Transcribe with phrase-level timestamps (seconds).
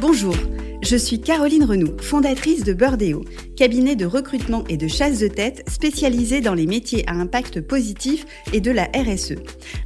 [0.00, 0.34] Bonjour,
[0.82, 3.24] je suis Caroline Renoux, fondatrice de Birdeo,
[3.56, 8.26] cabinet de recrutement et de chasse de tête spécialisé dans les métiers à impact positif
[8.52, 9.36] et de la RSE,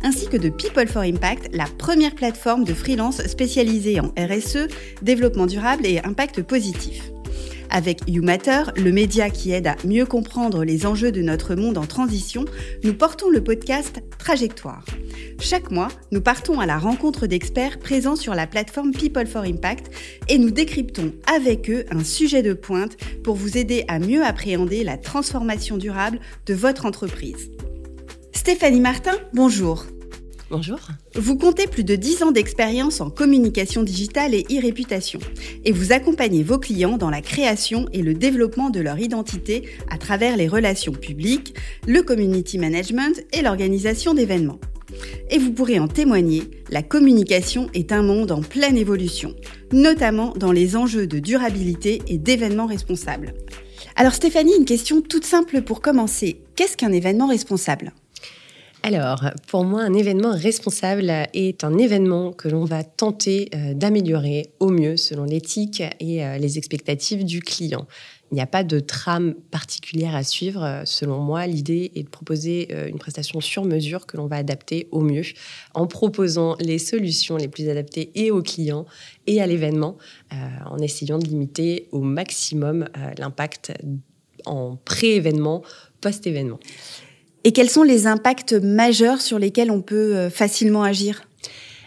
[0.02, 4.68] ainsi que de People for Impact, la première plateforme de freelance spécialisée en RSE,
[5.02, 7.13] développement durable et impact positif.
[7.74, 11.86] Avec YouMatter, le média qui aide à mieux comprendre les enjeux de notre monde en
[11.86, 12.44] transition,
[12.84, 14.84] nous portons le podcast Trajectoire.
[15.40, 19.90] Chaque mois, nous partons à la rencontre d'experts présents sur la plateforme People for Impact
[20.28, 24.84] et nous décryptons avec eux un sujet de pointe pour vous aider à mieux appréhender
[24.84, 27.50] la transformation durable de votre entreprise.
[28.32, 29.84] Stéphanie Martin, bonjour.
[30.56, 30.78] Bonjour.
[31.16, 35.18] Vous comptez plus de 10 ans d'expérience en communication digitale et e-réputation
[35.64, 39.98] et vous accompagnez vos clients dans la création et le développement de leur identité à
[39.98, 41.56] travers les relations publiques,
[41.88, 44.60] le community management et l'organisation d'événements.
[45.28, 49.34] Et vous pourrez en témoigner, la communication est un monde en pleine évolution,
[49.72, 53.34] notamment dans les enjeux de durabilité et d'événements responsables.
[53.96, 56.42] Alors Stéphanie, une question toute simple pour commencer.
[56.54, 57.92] Qu'est-ce qu'un événement responsable?
[58.86, 64.50] Alors, pour moi, un événement responsable est un événement que l'on va tenter euh, d'améliorer
[64.60, 67.86] au mieux selon l'éthique et euh, les expectatives du client.
[68.30, 70.82] Il n'y a pas de trame particulière à suivre.
[70.84, 74.86] Selon moi, l'idée est de proposer euh, une prestation sur mesure que l'on va adapter
[74.90, 75.24] au mieux
[75.72, 78.84] en proposant les solutions les plus adaptées et au client
[79.26, 79.96] et à l'événement,
[80.66, 83.72] en essayant de limiter au maximum l'impact
[84.44, 85.62] en pré-événement,
[86.02, 86.58] post-événement.
[87.44, 91.28] Et quels sont les impacts majeurs sur lesquels on peut euh, facilement agir?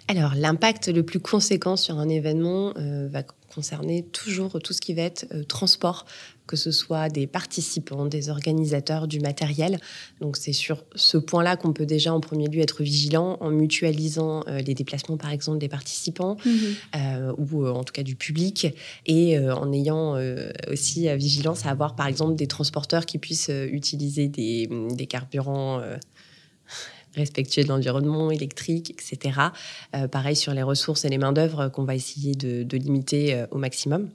[0.08, 4.94] Alors, l'impact le plus conséquent sur un événement euh, va concerner toujours tout ce qui
[4.94, 6.06] va être euh, transport,
[6.48, 9.80] que ce soit des participants, des organisateurs, du matériel.
[10.22, 14.44] Donc c'est sur ce point-là qu'on peut déjà en premier lieu être vigilant en mutualisant
[14.48, 17.36] les déplacements par exemple des participants mhm.
[17.38, 18.68] ou en tout cas du public
[19.06, 20.18] et en ayant
[20.72, 25.82] aussi vigilance à avoir par exemple des transporteurs qui puissent utiliser des, des carburants
[27.18, 29.40] respectueux de l'environnement électrique, etc.
[29.96, 33.58] Euh, pareil sur les ressources et les main-d'œuvre qu'on va essayer de, limiter euh, au
[33.58, 34.10] maximum.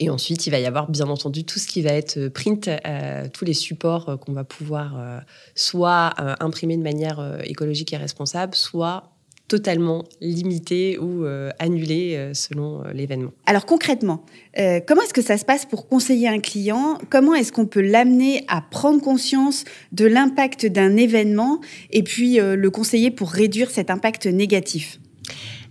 [0.00, 3.28] Et ensuite, il va y avoir bien entendu tout ce qui va être print, euh,
[3.32, 5.22] tous les supports qu'on va pouvoir
[5.54, 9.12] soit imprimer de manière écologique et responsable, soit
[9.52, 13.32] totalement limité ou euh, annulé euh, selon euh, l'événement.
[13.44, 14.24] Alors concrètement,
[14.86, 16.96] comment est-ce que ça se passe pour conseiller un client?
[17.10, 21.60] Comment est-ce qu'on peut l'amener à prendre conscience de l'impact d'un événement
[21.90, 25.00] et puis le conseiller pour réduire cet impact négatif?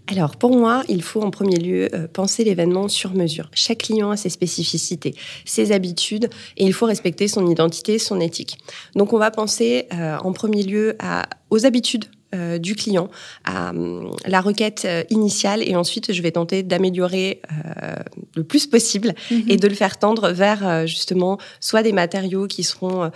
[0.08, 3.50] Alors pour moi, il faut en premier lieu penser l'événement sur mesure.
[3.54, 8.58] Chaque client a ses spécificités, ses habitudes et il faut respecter son identité, son éthique.
[8.96, 13.10] Donc on va penser en premier lieu à, aux habitudes euh, du client
[13.44, 17.96] à hum, la requête euh, initiale et ensuite je vais tenter d'améliorer euh,
[18.38, 19.44] le plus possible mhm.
[19.50, 23.12] et de le faire tendre vers justement soit des matériaux qui seront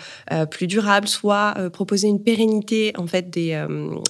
[0.51, 3.66] plus durables, soit proposer une pérennité en fait des,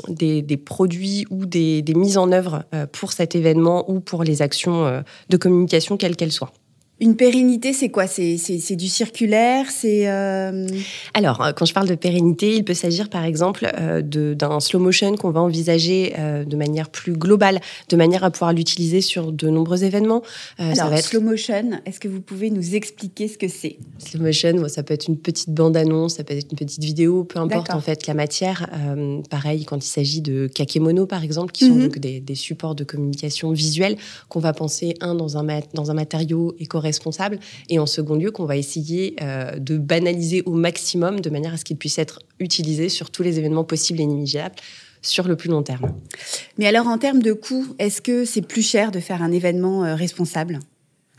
[0.07, 4.41] des, des, produits ou des, des mises en œuvre pour cet événement ou pour les
[4.41, 6.51] actions de communication quelles qu'elles soient.
[7.01, 8.07] Une pérennité, c'est quoi?
[8.07, 10.65] C'est du circulaire C'est euh,
[11.13, 14.79] alors euh, quand je parle de pérennité, il peut s'agir par exemple euh, d'un slow
[14.79, 19.49] motion qu'on va envisager de manière plus globale, de manière à pouvoir l'utiliser sur de
[19.49, 20.21] nombreux événements.
[20.57, 21.05] alors ça va être...
[21.05, 23.77] slow motion, est-ce que vous pouvez nous expliquer ce que c'est?
[23.97, 27.25] Slow motion, ça peut être une petite bande annonce, ça peut être une petite vidéo,
[27.25, 28.69] peu importe en fait la matière.
[29.29, 31.81] pareil quand il s'agit de kakemono par exemple, qui sont mhm.
[31.81, 33.97] donc des, des, supports de communication visuelle
[34.29, 38.31] qu'on va penser un dans un dans un matériau éco responsable, et en second lieu
[38.31, 42.19] qu'on va essayer euh, de banaliser au maximum de manière à ce qu'il puisse être
[42.39, 44.55] utilisé sur tous les événements possibles et inimaginables
[45.01, 45.93] sur le plus long terme.
[46.57, 49.83] Mais alors en termes de coût, est-ce que c'est plus cher de faire un événement
[49.83, 50.59] euh, responsable?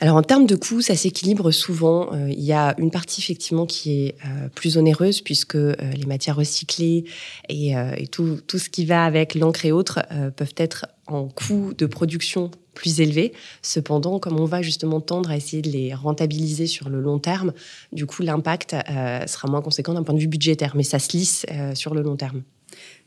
[0.01, 2.13] Alors en termes de coûts, ça s'équilibre souvent.
[2.13, 4.17] Euh, il y a une partie effectivement qui est
[4.55, 7.05] plus onéreuse puisque les matières recyclées
[7.49, 10.01] et, et tout, tout, ce qui va avec l'encre et autres
[10.37, 13.33] peuvent être en coût de production plus élevés.
[13.63, 17.53] Cependant, comme on va justement tendre à essayer de les rentabiliser sur le long terme,
[17.93, 21.17] du coup, l'impact euh, sera moins conséquent d'un point de vue budgétaire, mais ça se
[21.17, 22.43] lisse euh, sur le long terme.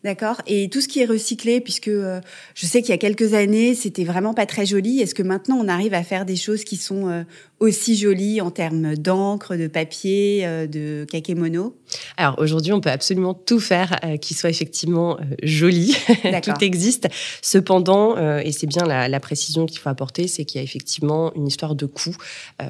[0.04, 0.42] D'accord.
[0.48, 2.21] Et tout ce qui est recyclé, puisque euh,
[2.56, 5.01] je sais qu'il y a quelques années, c'était vraiment pas très joli.
[5.01, 7.25] Est-ce que maintenant on arrive à faire des choses qui sont
[7.59, 11.75] aussi joli en termes d'encre, de papier, euh, de kakémono
[12.17, 15.95] Alors aujourd'hui, on peut absolument tout faire euh, qui soit effectivement joli.
[16.44, 17.07] tout existe.
[17.41, 21.47] Cependant, et c'est bien la, précision qu'il faut apporter, c'est qu'il y a effectivement une
[21.47, 22.15] histoire de coût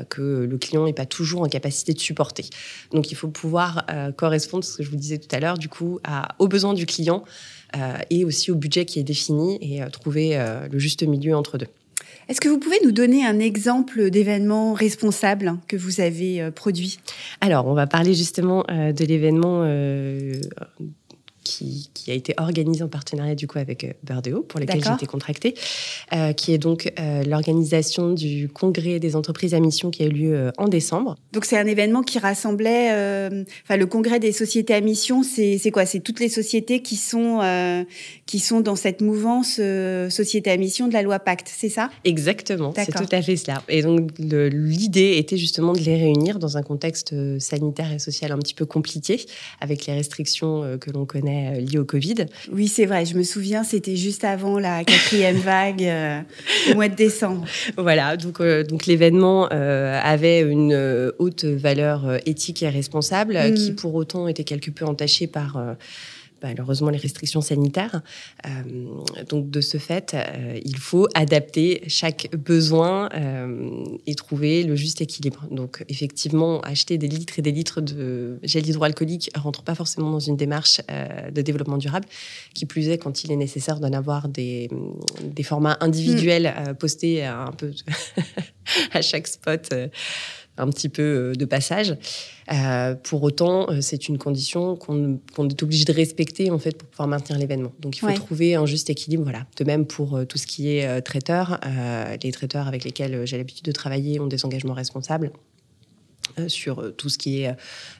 [0.09, 2.45] que le client n'est pas toujours en capacité de supporter.
[2.91, 3.86] Donc il faut pouvoir
[4.18, 6.86] correspondre, ce que je vous disais tout à l'heure, du coup, à, aux besoins du
[6.86, 7.24] client.
[8.09, 10.38] et aussi au budget qui est défini et trouver
[10.71, 11.68] le juste milieu entre deux.
[12.30, 17.00] Est-ce que vous pouvez nous donner un exemple d'événement responsable que vous avez euh, produit?
[17.42, 19.64] Alors, on va parler justement euh, de l'événement
[21.44, 25.06] qui, a été organisé en partenariat du coup avec euh, Burdeo, pour lequel j'ai été
[25.06, 25.53] contractée,
[26.13, 30.09] euh, qui est donc euh, l'organisation du congrès des entreprises à mission qui a eu
[30.09, 31.15] lieu en décembre.
[31.33, 32.89] Donc c'est un événement qui rassemblait,
[33.63, 35.86] enfin le congrès des sociétés à mission, c'est quoi?
[35.86, 37.39] C'est toutes les sociétés qui sont
[38.25, 39.59] qui sont dans cette mouvance
[40.09, 41.89] société à mission de la loi Pacte, c'est ça?
[42.03, 43.63] Exactement, c'est tout à fait cela.
[43.69, 48.38] Et donc l'idée était justement de les réunir dans un contexte sanitaire et social un
[48.38, 49.25] petit peu compliqué,
[49.62, 52.25] avec les restrictions que l'on connaît euh, lié au Covid.
[52.51, 53.06] Oui, c'est vrai.
[53.06, 56.21] Je me souviens, c'était juste avant la quatrième vague, euh,
[56.71, 57.45] au mois de décembre.
[57.77, 58.18] Voilà.
[58.18, 63.53] Donc, euh, donc l'événement avait une haute valeur éthique et responsable, mm.
[63.53, 65.57] qui pour autant était quelque peu entachée par
[66.41, 68.01] malheureusement les restrictions sanitaires.
[68.45, 68.50] Euh,
[69.27, 75.01] donc de ce fait, euh, il faut adapter chaque besoin euh, et trouver le juste
[75.01, 75.45] équilibre.
[75.51, 80.19] Donc effectivement, acheter des litres et des litres de gel hydroalcoolique rentre pas forcément dans
[80.19, 80.81] une démarche
[81.33, 82.06] de développement durable.
[82.53, 84.69] Qui plus est, quand il est nécessaire d'en avoir des,
[85.24, 86.74] des formats individuels mm.
[86.75, 87.71] postés un peu
[88.91, 89.74] à chaque spot
[90.60, 91.96] un petit peu euh, de passage.
[92.52, 95.20] Euh, pour autant, euh, c'est une condition qu'on
[95.50, 97.72] est obligé de respecter en fait pour pouvoir maintenir l'événement.
[97.80, 99.24] Donc il faut trouver un juste équilibre.
[99.24, 99.46] Voilà.
[99.58, 101.60] De même pour tout ce qui est traiteur,
[102.22, 105.32] les traiteurs avec lesquels j'ai l'habitude de travailler ont des engagements responsables
[106.48, 107.56] sur tout ce qui est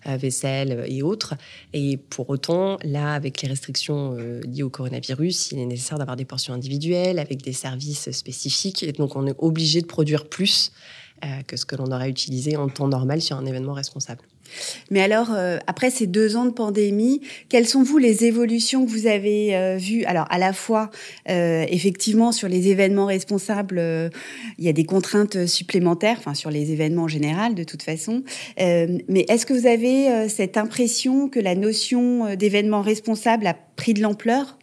[0.06, 1.36] vaisselle et autres.
[1.74, 4.16] Et pour autant, là, avec les restrictions
[4.48, 8.84] liées au coronavirus, il est nécessaire d'avoir des portions individuelles avec des services spécifiques.
[8.84, 10.72] Et donc, on est obligé de produire plus
[11.48, 14.22] que ce que l'on aurait utilisé en temps normal sur un événement responsable.
[14.92, 18.90] Mais alors, euh, après ces deux ans de pandémie, quelles sont vous les évolutions que
[18.90, 20.04] vous avez euh, vues?
[20.06, 20.90] Alors, à la fois,
[21.28, 23.80] effectivement, sur les événements responsables,
[24.58, 28.24] il y a des contraintes supplémentaires, enfin sur les événements en général, de toute façon.
[28.58, 34.02] mais est-ce que vous avez cette impression que la notion d'événement responsable a pris de
[34.02, 34.58] l'ampleur?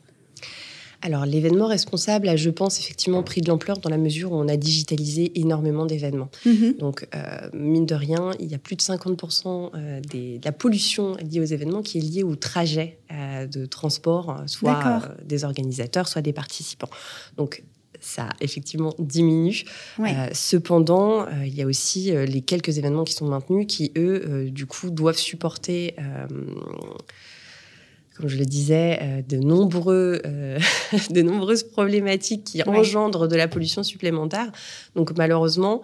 [1.06, 4.49] Alors l'événement responsable a, je pense, effectivement pris de l'ampleur dans la mesure où on
[4.49, 6.31] a digitalisé énormément d'événements.
[6.44, 6.75] Mhm.
[6.79, 11.17] Donc, euh, mine de rien, il y a plus de 50% euh, de la pollution
[11.19, 16.23] liée aux événements qui est liée au trajet euh, de transport, soit des organisateurs, soit
[16.23, 16.91] des participants.
[17.37, 17.62] Donc,
[18.00, 19.64] ça effectivement diminue.
[20.32, 24.91] cependant, il y a aussi les quelques événements qui sont maintenus qui, eux, du coup,
[24.91, 25.94] doivent supporter
[28.17, 30.59] comme je le disais, euh, de, nombreux, euh,
[31.11, 34.51] de nombreuses problématiques qui engendrent de la pollution supplémentaire.
[34.95, 35.83] Donc malheureusement,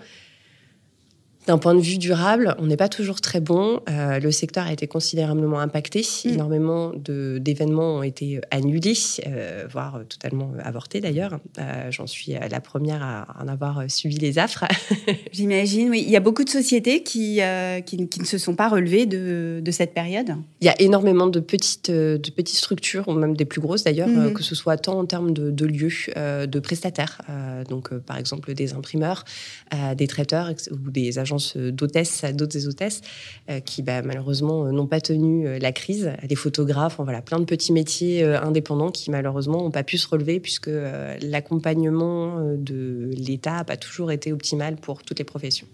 [1.47, 3.81] d'un point de vue durable, on n'est pas toujours très bon.
[3.91, 6.07] Euh, le secteur a été considérablement impacté.
[6.25, 6.29] Mm.
[6.29, 8.95] Énormément d'événements ont été annulés,
[9.27, 11.41] euh, voire totalement avortés d'ailleurs.
[11.59, 14.65] Euh, j'en suis la première à en avoir suivi les affres.
[15.33, 16.05] J'imagine, oui.
[16.07, 17.41] Il y a beaucoup de sociétés qui,
[17.87, 20.37] qui, qui, ne se sont pas relevées de, de, cette période.
[20.61, 24.09] Il y a énormément de petites, de petites structures, ou même des plus grosses d'ailleurs,
[24.09, 24.33] mm-hmm.
[24.33, 27.21] que ce soit tant en termes de, de lieux, de prestataires,
[27.69, 29.25] donc par exemple des imprimeurs,
[29.97, 33.01] des traiteurs ou des agents d'hôtesses, d'autres et hôtesses,
[33.51, 37.39] euh, qui bah, malheureusement euh, n'ont pas tenu euh, la crise, des photographes, voilà, plein
[37.39, 40.71] de petits métiers indépendants qui malheureusement n'ont pas pu se relever puisque
[41.23, 45.67] l'accompagnement de l'État n'a pas toujours été optimal pour toutes les professions.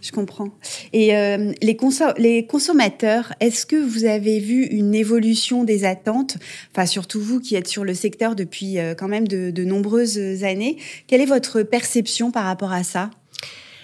[0.00, 0.50] Je comprends.
[0.92, 1.76] Et les,
[2.18, 6.36] les, consommateurs, est-ce que vous avez vu une évolution des attentes?
[6.72, 10.76] Enfin, surtout vous qui êtes sur le secteur depuis quand même de nombreuses années.
[11.06, 13.10] Quelle est votre perception par rapport à ça?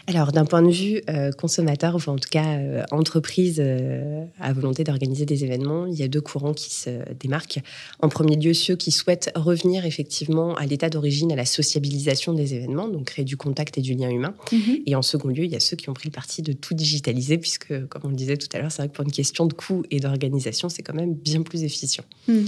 [0.06, 4.52] Alors, d'un point de vue euh, consommateur, ou en tout cas euh, entreprise euh, à
[4.52, 7.60] volonté d'organiser des événements, il y a deux courants qui se démarquent.
[8.00, 12.54] En premier lieu, ceux qui souhaitent revenir effectivement à l'état d'origine, à la sociabilisation des
[12.54, 14.34] événements, donc créer du contact et du lien humain.
[14.52, 14.80] Mhm.
[14.84, 16.74] Et en second lieu, il y a ceux qui ont pris le parti de tout
[16.74, 19.46] digitaliser, puisque, comme on le disait tout à l'heure, c'est vrai que pour une question
[19.46, 22.04] de coût et d'organisation, c'est quand même bien plus efficient.
[22.28, 22.46] Mhm.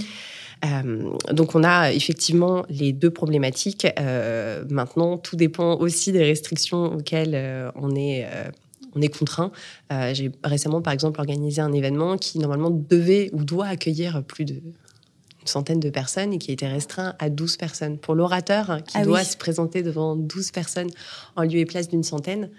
[0.65, 3.87] Euh, donc on a effectivement les deux problématiques.
[3.99, 8.27] Euh, maintenant, tout dépend aussi des restrictions auxquelles euh, on est
[8.95, 9.51] on est contraint.
[9.91, 14.61] J'ai récemment, par exemple, organisé un événement qui normalement devait ou doit accueillir plus de
[15.45, 17.97] centaine de personnes et qui a été restreint à 12 personnes.
[17.99, 20.89] Pour l'orateur hein, qui ah doit se présenter devant 12 personnes
[21.35, 22.49] en lieu et place d'une centaine,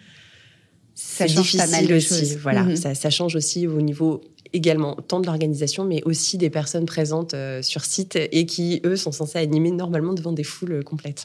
[0.95, 2.37] ça change pas mal de choses.
[2.39, 2.77] Voilà, mhm.
[2.77, 4.21] ça, change aussi au niveau
[4.53, 8.97] également tant de l'organisation, mais aussi des personnes présentes euh, sur site et qui, eux,
[8.97, 11.25] sont censés animer normalement devant des foules complètes.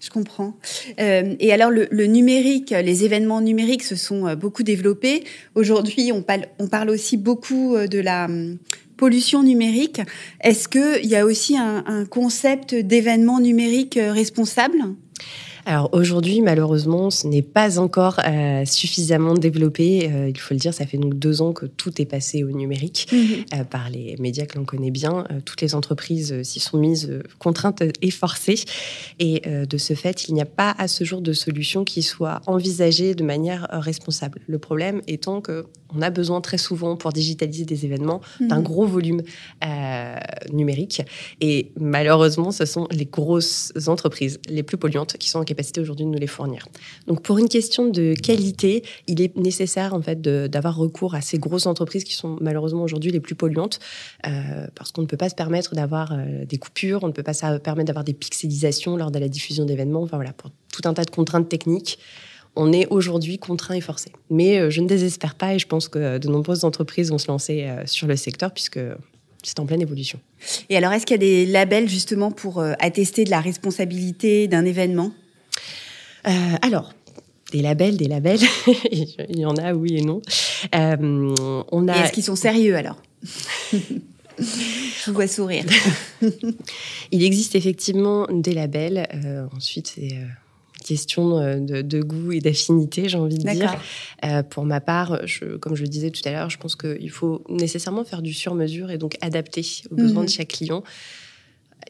[0.00, 0.56] Je comprends.
[1.00, 5.24] Euh, et alors, le, numérique, les événements numériques se sont euh, beaucoup développés.
[5.56, 8.58] Aujourd'hui, on parle, aussi beaucoup de la hum,
[8.96, 10.00] pollution numérique.
[10.40, 14.78] Est-ce qu'il y a aussi un concept d'événement numérique responsable?
[15.66, 20.10] Alors aujourd'hui, malheureusement, ce n'est pas encore euh, suffisamment développé.
[20.10, 22.50] Euh, il faut le dire, ça fait donc deux ans que tout est passé au
[22.50, 23.44] numérique mhm.
[23.54, 25.24] euh, par les médias que l'on connaît bien.
[25.44, 28.64] toutes les entreprises s'y sont mises contraintes et forcées.
[29.18, 32.40] Et de ce fait, il n'y a pas à ce jour de solution qui soit
[32.46, 34.40] envisagée de manière responsable.
[34.46, 38.62] Le problème étant que on a besoin très souvent pour digitaliser des événements d'un mhm.
[38.62, 39.22] gros volume
[40.52, 41.02] numérique.
[41.40, 46.04] Et malheureusement, ce sont les grosses entreprises les plus polluantes qui sont en capacité aujourd'hui
[46.04, 46.66] de nous les fournir.
[47.06, 51.38] Donc pour une question de qualité, il est nécessaire en fait d'avoir recours à ces
[51.38, 53.80] grosses entreprises qui sont malheureusement aujourd'hui les plus polluantes
[54.26, 57.22] euh, parce qu'on ne peut pas se permettre d'avoir euh, des coupures, on ne peut
[57.22, 60.02] pas se permettre d'avoir des pixelisations lors de la diffusion d'événements.
[60.02, 61.98] Enfin voilà, pour tout un tas de contraintes techniques
[62.60, 64.10] on est aujourd'hui contraint et forcé.
[64.30, 67.28] Mais euh, je ne désespère pas et je pense que de nombreuses entreprises vont se
[67.28, 68.80] lancer sur le secteur puisque
[69.44, 70.18] c'est en pleine évolution.
[70.68, 74.64] Et alors, est-ce qu'il y a des labels justement pour attester de la responsabilité d'un
[74.64, 75.12] événement?
[76.62, 76.92] Alors,
[77.52, 78.40] des labels, des labels,
[78.90, 80.20] il y en a oui et non.
[80.74, 81.96] Euh, on a...
[81.96, 83.00] Est-ce qu'ils sont sérieux alors?
[84.40, 85.64] Je vois sourire.
[87.10, 89.08] il existe effectivement des labels.
[89.12, 90.14] Euh, ensuite, c'est
[90.84, 93.80] question de, goût et d'affinité, j'ai envie de dire.
[94.50, 97.42] pour ma part, je, comme je le disais tout à l'heure, je pense qu'il faut
[97.48, 100.34] nécessairement faire du sur-mesure et donc adapter aux besoins de mhm.
[100.34, 100.84] chaque client.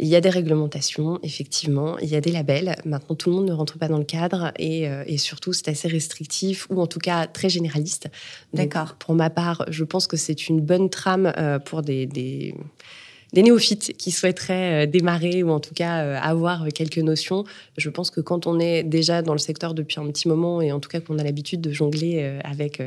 [0.01, 2.77] Il y a des réglementations, effectivement, il y a des labels.
[2.85, 5.89] Maintenant, tout le monde ne rentre pas dans le cadre et, euh, surtout, c'est assez
[5.89, 8.09] restrictif ou en tout cas très généraliste.
[8.53, 8.95] D'accord.
[8.95, 12.55] Pour ma part, je pense que c'est une bonne trame euh, pour des, des,
[13.35, 17.45] néophytes qui souhaiteraient euh, démarrer ou en tout cas avoir quelques notions.
[17.77, 20.71] Je pense que quand on est déjà dans le secteur depuis un petit moment et
[20.71, 22.81] en tout cas qu'on a l'habitude de jongler avec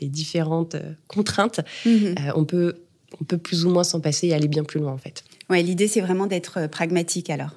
[0.00, 2.14] les différentes contraintes, mhm.
[2.34, 2.76] on peut
[3.20, 5.24] on peut plus ou moins s'en passer et aller bien plus loin en fait.
[5.50, 7.56] Ouais, l'idée c'est vraiment d'être euh, pragmatique alors.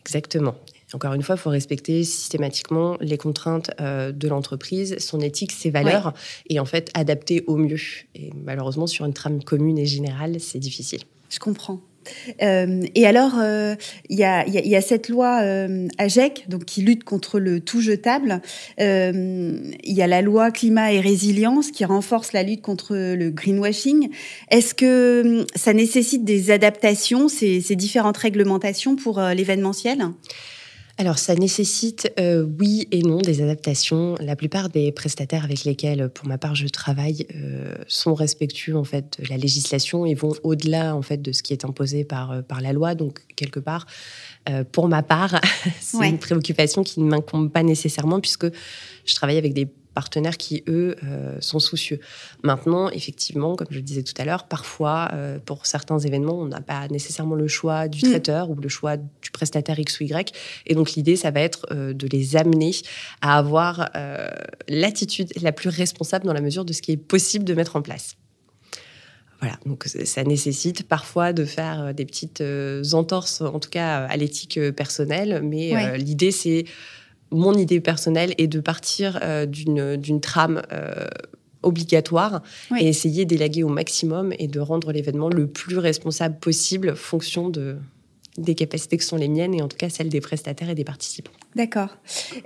[0.00, 0.54] Exactement.
[0.94, 5.70] Encore une fois, il faut respecter systématiquement les contraintes euh, de l'entreprise, son éthique, ses
[5.70, 6.12] valeurs,
[6.50, 7.80] et en fait adapter au mieux.
[8.14, 11.00] Et malheureusement, sur une trame commune et générale, c'est difficile.
[11.30, 11.80] Je comprends.
[12.42, 13.74] Euh, et alors, euh,
[14.08, 18.40] il y, a, cette loi euh, AGEC donc, qui lutte contre le tout jetable.
[18.78, 24.10] Il y a la loi climat et résilience qui renforce la lutte contre le greenwashing.
[24.50, 30.06] Est-ce que ça nécessite des adaptations, ces différentes réglementations pour l'événementiel?
[31.02, 34.14] Alors, ça nécessite, euh, oui et non, des adaptations.
[34.20, 38.84] La plupart des prestataires avec lesquels, pour ma part, je travaille, euh, sont respectueux en
[38.84, 42.30] fait de la législation et vont au-delà en fait de ce qui est imposé par
[42.30, 42.94] euh, par la loi.
[42.94, 43.86] Donc, quelque part,
[44.70, 45.40] pour ma part,
[45.80, 48.46] c'est une préoccupation qui ne m'incombe pas nécessairement puisque
[49.04, 52.00] je travaille avec des partenaires qui, eux, euh, sont soucieux.
[52.42, 56.46] Maintenant, effectivement, comme je le disais tout à l'heure, parfois, euh, pour certains événements, on
[56.46, 58.10] n'a pas nécessairement le choix du mm.
[58.10, 60.32] traiteur ou le choix du prestataire X ou Y.
[60.66, 62.72] Et donc, l'idée, ça va être euh, de les amener
[63.20, 63.90] à avoir
[64.68, 67.82] l'attitude la plus responsable dans la mesure de ce qui est possible de mettre en
[67.82, 68.16] place.
[69.40, 72.42] Voilà, donc ça nécessite parfois de faire des petites
[72.92, 76.64] entorses, en tout cas à l'éthique personnelle, mais l'idée c'est
[77.32, 81.06] mon idée personnelle est de partir euh, d'une trame euh,
[81.62, 82.42] obligatoire
[82.78, 87.76] et essayer d'élaguer au maximum et de rendre l'événement le plus responsable possible fonction de,
[88.38, 90.84] des capacités que sont les miennes et en tout cas celles des prestataires et des
[90.84, 91.32] participants.
[91.54, 91.98] D'accord.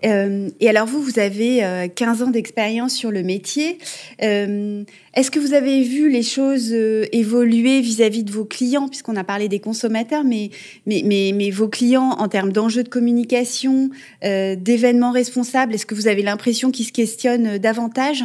[0.05, 3.79] Euh, et alors vous, vous avez 15 ans d'expérience sur le métier.
[4.19, 9.49] Est-ce que vous avez vu les choses évoluer vis-à-vis de vos clients, puisqu'on a parlé
[9.49, 10.51] des consommateurs, mais,
[10.87, 13.91] mais, mais, vos clients en termes d'enjeux de communication,
[14.23, 18.25] d'événements responsables, est-ce que vous avez l'impression qu'ils se questionnent davantage?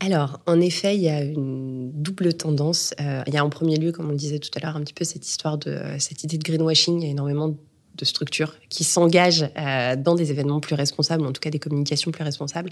[0.00, 2.94] Alors, en effet, il y a une double tendance.
[3.00, 4.80] Euh, il y a en premier lieu, comme on le disait tout à l'heure, un
[4.82, 7.00] petit peu cette histoire de euh, cette idée de greenwashing.
[7.00, 7.48] Il y a énormément
[7.94, 12.12] de structures qui s'engagent euh, dans des événements plus responsables, en tout cas des communications
[12.12, 12.70] plus responsables,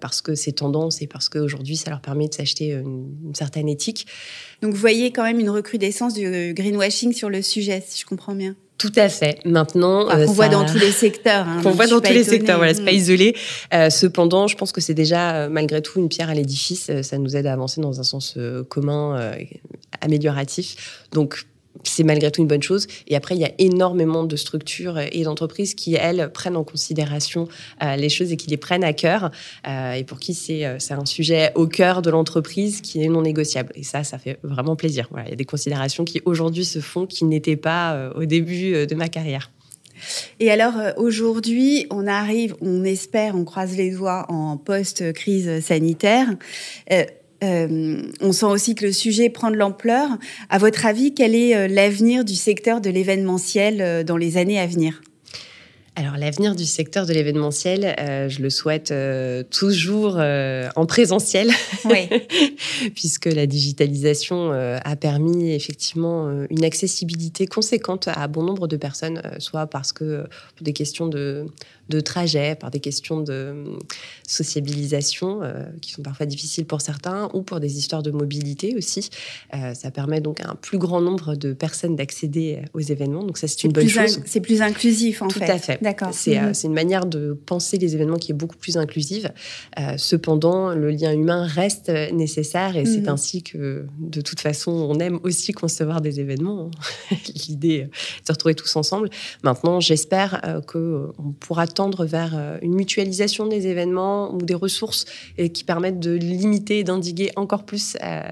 [0.00, 4.06] parce que c'est tendance et parce qu'aujourd'hui, ça leur permet de s'acheter une, certaine éthique.
[4.62, 8.34] Donc, vous voyez quand même une recrudescence du greenwashing sur le sujet, si je comprends
[8.34, 8.56] bien?
[8.78, 9.44] Tout à fait.
[9.44, 11.48] Maintenant, euh, on voit dans tous les secteurs.
[11.48, 12.58] Hein, on voit dans tous les secteurs.
[12.58, 13.36] Voilà, c'est pas isolé.
[13.74, 16.90] Euh, cependant, je pense que c'est déjà euh, malgré tout une pierre à l'édifice.
[17.02, 19.32] Ça nous aide à avancer dans un sens commun,
[20.00, 21.06] amélioratif.
[21.12, 21.44] Donc
[21.84, 22.86] c'est malgré tout une bonne chose.
[23.06, 27.48] Et après, il y a énormément de structures et d'entreprises qui, elles, prennent en considération
[27.82, 29.30] euh, les choses et qui les prennent à cœur,
[29.66, 33.72] euh, et pour qui c'est un sujet au cœur de l'entreprise qui est non négociable.
[33.74, 35.08] Et ça, ça fait vraiment plaisir.
[35.10, 38.86] Voilà, il y a des considérations qui aujourd'hui se font qui n'étaient pas au début
[38.86, 39.50] de ma carrière.
[40.38, 46.28] Et alors aujourd'hui, on arrive, on espère, on croise les doigts en post-crise sanitaire.
[47.44, 50.08] Euh, on sent aussi que le sujet prend de l'ampleur.
[50.50, 54.58] À votre avis, quel est euh, l'avenir du secteur de l'événementiel euh, dans les années
[54.58, 55.02] à venir?
[55.94, 57.96] Alors l'avenir du secteur de l'événementiel,
[58.28, 58.94] je le souhaite
[59.50, 61.50] toujours en présentiel,
[61.86, 62.08] oui.
[62.94, 69.66] puisque la digitalisation a permis effectivement une accessibilité conséquente à bon nombre de personnes, soit
[69.66, 71.46] parce que pour des questions de
[71.88, 73.78] de trajet, par des questions de hum,
[74.26, 79.08] sociabilisation euh, qui sont parfois difficiles pour certains, ou pour des histoires de mobilité aussi.
[79.54, 83.22] Euh, ça permet donc à un plus grand nombre de personnes d'accéder aux événements.
[83.24, 84.20] Donc ça, c'est une bonne chose.
[84.26, 85.46] C'est plus inclusif, en fait.
[85.46, 85.82] Tout à fait.
[85.82, 86.08] D'accord.
[86.08, 86.50] Euh.
[86.52, 89.32] C'est une manière de penser les événements qui est beaucoup plus inclusive.
[89.96, 93.08] cependant, le lien humain reste nécessaire et c'est mhm.
[93.08, 96.70] ainsi que, de toute façon, on aime aussi concevoir des événements.
[97.10, 97.16] Hein.
[97.48, 99.08] L'idée de se retrouver tous ensemble.
[99.42, 105.04] Maintenant, j'espère qu'on pourra tendre vers euh, une mutualisation des événements ou des ressources
[105.36, 108.24] et qui permettent de limiter et d'indiguer encore plus euh,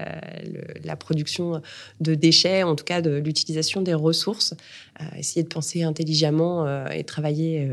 [0.83, 1.61] la production
[2.01, 4.53] de déchets, en tout cas de l'utilisation des ressources.
[4.99, 7.69] Euh, essayer de penser intelligemment et travailler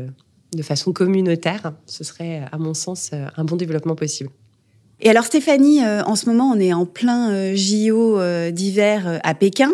[0.55, 4.29] de façon communautaire, ce serait, à mon sens, un bon développement possible.
[5.01, 8.19] Et alors Stéphanie, en ce moment on est en plein JO
[8.51, 9.73] d'hiver à Pékin.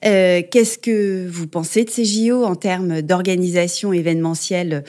[0.00, 4.84] Qu'est-ce que vous pensez de ces JO en termes d'organisation événementielle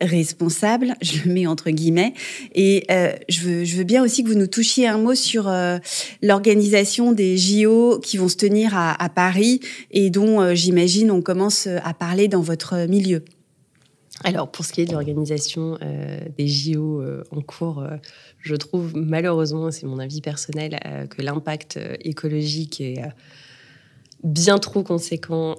[0.00, 2.14] responsable, je le mets entre guillemets.
[2.54, 5.78] Et euh, je, veux, bien aussi que vous nous touchiez un mot sur euh,
[6.22, 11.22] l'organisation des JO qui vont se tenir à, à Paris et dont euh, j'imagine on
[11.22, 13.24] commence à parler dans votre milieu.
[14.24, 15.78] Alors pour ce qui est de l'organisation
[16.36, 17.84] des JO en cours,
[18.40, 23.00] je trouve malheureusement, c'est mon avis personnel, que l'impact écologique est
[24.24, 25.54] bien trop conséquent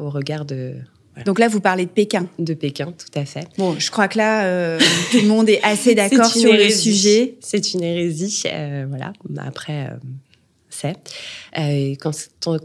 [0.00, 0.76] au regard de
[1.24, 2.28] donc là, vous parlez de Pékin.
[2.38, 3.46] De Pékin, tout à fait.
[3.58, 4.78] Bon, je crois que là, euh,
[5.10, 7.36] tout le monde est assez d'accord sur le sujet.
[7.40, 9.12] C'est une hérésie, euh, voilà.
[9.38, 9.96] Après, euh,
[10.70, 10.96] c'est.
[12.00, 12.12] Quand,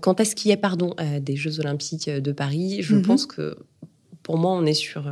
[0.02, 2.78] quand est-ce qu'il y a, pardon, des Jeux Olympiques de Paris?
[2.82, 3.04] Je mhm.
[3.04, 3.58] pense que,
[4.22, 5.12] pour moi, on est sur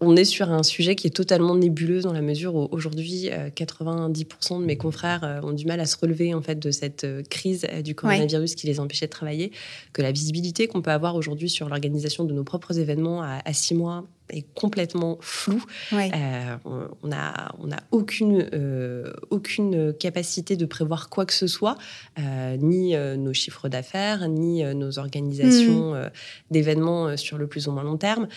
[0.00, 4.60] on est sur un sujet qui est totalement nébuleux dans la mesure où aujourd'hui 90%
[4.60, 7.94] de mes confrères ont du mal à se relever en fait de cette crise du
[7.94, 9.50] coronavirus qui les empêchait de travailler,
[9.92, 13.74] que la visibilité qu'on peut avoir aujourd'hui sur l'organisation de nos propres événements à, six
[13.74, 15.62] mois est complètement flou.
[15.92, 16.56] Euh,
[17.02, 21.76] on n'a on a aucune, euh, aucune capacité de prévoir quoi que ce soit,
[22.18, 26.10] euh, ni nos chiffres d'affaires, ni nos organisations hmm.
[26.50, 28.28] d'événements sur le plus ou moins long terme,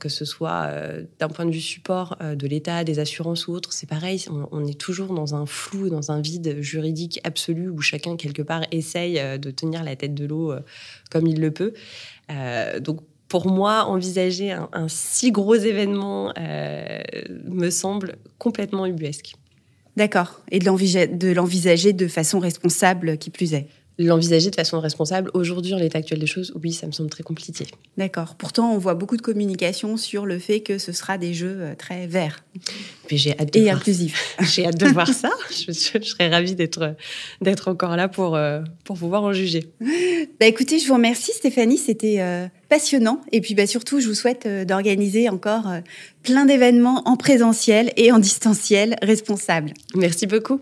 [0.00, 0.70] que ce soit
[1.18, 3.72] d'un point de vue support de l'État, des assurances ou autres.
[3.72, 8.16] C'est pareil, on, est toujours dans un flou, dans un vide juridique absolu où chacun,
[8.16, 10.54] quelque part, essaye de tenir la tête de l'eau
[11.10, 11.74] comme il le peut.
[12.80, 13.00] donc,
[13.34, 17.02] pour moi, envisager un, si gros événement euh,
[17.48, 19.34] me semble complètement ubuesque.
[19.96, 20.40] D'accord.
[20.52, 23.66] Et de l'envisager de façon responsable, qui plus est
[23.98, 25.30] l'envisager de façon responsable.
[25.34, 27.66] Aujourd'hui, en l'état actuel des choses, oui, ça me semble très compliqué.
[27.96, 28.34] D'accord.
[28.36, 31.74] Pourtant, on voit beaucoup de communication sur le fait que ce sera des jeux euh,
[31.76, 32.44] très verts.
[33.10, 34.36] j'ai hâte de et inclusifs.
[34.40, 35.30] J'ai hâte de voir ça.
[35.50, 36.94] Je, serais ravie d'être
[37.40, 39.68] d'être encore là pour euh, pour pouvoir en juger.
[40.40, 43.20] Bah écoutez, je vous remercie Stéphanie, c'était euh, passionnant.
[43.30, 45.66] Et puis bah surtout, je vous souhaite d'organiser encore
[46.22, 49.72] plein d'événements en présentiel et en distanciel responsables.
[49.94, 50.60] Merci beaucoup.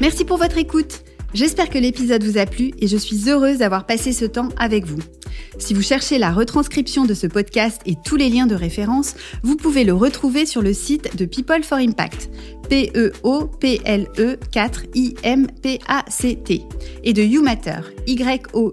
[0.00, 1.02] Merci pour votre écoute.
[1.34, 4.86] J'espère que l'épisode vous a plu et je suis heureuse d'avoir passé ce temps avec
[4.86, 5.00] vous.
[5.58, 9.56] Si vous cherchez la retranscription de ce podcast et tous les liens de référence, vous
[9.56, 12.30] pouvez le retrouver sur le site de People for Impact,
[12.70, 16.62] P-E-O-P-L-E 4 I-M-P-A-C-T,
[17.02, 18.70] et de YouMatter, Y-O-U-M-A-T-E-R.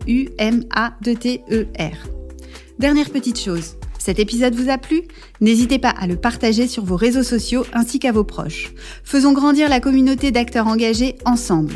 [2.77, 5.01] Dernière petite chose, cet épisode vous a plu?
[5.41, 8.71] N'hésitez pas à le partager sur vos réseaux sociaux ainsi qu'à vos proches.
[9.03, 11.73] Faisons grandir la communauté d'acteurs engagés ensemble.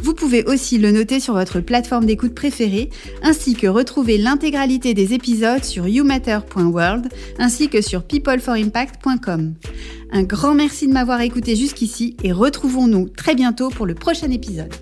[0.00, 2.88] Vous pouvez aussi le noter sur votre plateforme d'écoute préférée,
[3.24, 7.08] ainsi que retrouver l'intégralité des épisodes sur youmatter.world,
[7.40, 9.54] ainsi que sur peopleforimpact.com.
[10.12, 14.72] Un grand merci de m'avoir écouté jusqu'ici et retrouvons-nous très bientôt pour le prochain épisode.